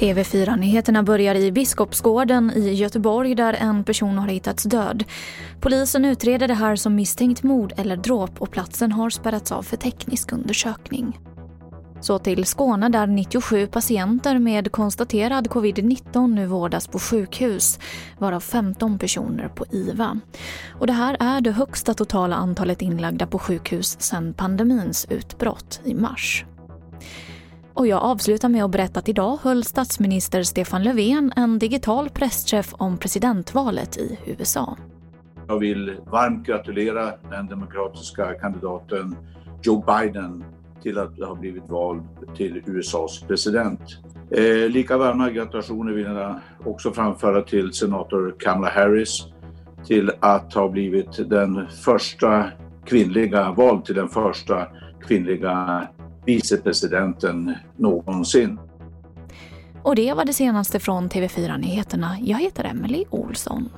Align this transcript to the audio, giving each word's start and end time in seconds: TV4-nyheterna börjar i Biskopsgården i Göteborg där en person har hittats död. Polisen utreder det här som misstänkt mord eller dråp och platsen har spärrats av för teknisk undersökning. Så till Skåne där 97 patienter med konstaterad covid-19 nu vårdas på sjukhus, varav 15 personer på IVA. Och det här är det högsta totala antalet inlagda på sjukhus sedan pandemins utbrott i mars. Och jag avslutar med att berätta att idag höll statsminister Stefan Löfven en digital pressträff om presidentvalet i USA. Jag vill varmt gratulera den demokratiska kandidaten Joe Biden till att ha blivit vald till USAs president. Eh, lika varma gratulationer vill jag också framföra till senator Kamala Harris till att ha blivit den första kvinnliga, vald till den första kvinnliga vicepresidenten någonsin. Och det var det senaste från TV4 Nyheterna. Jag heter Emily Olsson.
TV4-nyheterna 0.00 1.02
börjar 1.02 1.34
i 1.34 1.52
Biskopsgården 1.52 2.52
i 2.56 2.74
Göteborg 2.74 3.34
där 3.34 3.54
en 3.54 3.84
person 3.84 4.18
har 4.18 4.28
hittats 4.28 4.64
död. 4.64 5.04
Polisen 5.60 6.04
utreder 6.04 6.48
det 6.48 6.54
här 6.54 6.76
som 6.76 6.94
misstänkt 6.94 7.42
mord 7.42 7.72
eller 7.76 7.96
dråp 7.96 8.42
och 8.42 8.50
platsen 8.50 8.92
har 8.92 9.10
spärrats 9.10 9.52
av 9.52 9.62
för 9.62 9.76
teknisk 9.76 10.32
undersökning. 10.32 11.18
Så 12.00 12.18
till 12.18 12.44
Skåne 12.44 12.88
där 12.88 13.06
97 13.06 13.66
patienter 13.66 14.38
med 14.38 14.72
konstaterad 14.72 15.48
covid-19 15.48 16.34
nu 16.34 16.46
vårdas 16.46 16.88
på 16.88 16.98
sjukhus, 16.98 17.78
varav 18.18 18.40
15 18.40 18.98
personer 18.98 19.48
på 19.48 19.64
IVA. 19.70 20.20
Och 20.80 20.86
det 20.86 20.92
här 20.92 21.16
är 21.20 21.40
det 21.40 21.50
högsta 21.50 21.94
totala 21.94 22.36
antalet 22.36 22.82
inlagda 22.82 23.26
på 23.26 23.38
sjukhus 23.38 24.00
sedan 24.00 24.34
pandemins 24.34 25.06
utbrott 25.10 25.80
i 25.84 25.94
mars. 25.94 26.44
Och 27.74 27.86
jag 27.86 28.02
avslutar 28.02 28.48
med 28.48 28.64
att 28.64 28.70
berätta 28.70 28.98
att 28.98 29.08
idag 29.08 29.38
höll 29.42 29.64
statsminister 29.64 30.42
Stefan 30.42 30.82
Löfven 30.82 31.32
en 31.36 31.58
digital 31.58 32.10
pressträff 32.10 32.74
om 32.78 32.98
presidentvalet 32.98 33.96
i 33.96 34.18
USA. 34.26 34.76
Jag 35.48 35.58
vill 35.58 35.96
varmt 36.06 36.46
gratulera 36.46 37.12
den 37.30 37.46
demokratiska 37.46 38.34
kandidaten 38.34 39.16
Joe 39.62 39.84
Biden 39.86 40.44
till 40.82 40.98
att 40.98 41.18
ha 41.18 41.34
blivit 41.34 41.68
vald 41.68 42.02
till 42.36 42.62
USAs 42.66 43.20
president. 43.28 43.80
Eh, 44.30 44.68
lika 44.68 44.96
varma 44.96 45.30
gratulationer 45.30 45.92
vill 45.92 46.04
jag 46.04 46.40
också 46.64 46.92
framföra 46.92 47.42
till 47.42 47.72
senator 47.72 48.34
Kamala 48.38 48.70
Harris 48.70 49.26
till 49.86 50.10
att 50.20 50.54
ha 50.54 50.68
blivit 50.68 51.30
den 51.30 51.66
första 51.84 52.44
kvinnliga, 52.84 53.52
vald 53.52 53.84
till 53.84 53.94
den 53.94 54.08
första 54.08 54.66
kvinnliga 55.06 55.88
vicepresidenten 56.24 57.54
någonsin. 57.76 58.58
Och 59.82 59.96
det 59.96 60.12
var 60.14 60.24
det 60.24 60.32
senaste 60.32 60.80
från 60.80 61.08
TV4 61.08 61.58
Nyheterna. 61.58 62.16
Jag 62.20 62.38
heter 62.38 62.64
Emily 62.64 63.04
Olsson. 63.10 63.68